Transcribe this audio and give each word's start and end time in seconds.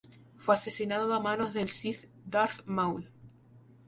Fue 0.35 0.55
asesinado 0.55 1.13
a 1.13 1.19
manos 1.19 1.53
del 1.53 1.69
Sith 1.69 2.09
Darth 2.25 2.65
Maul. 2.65 3.07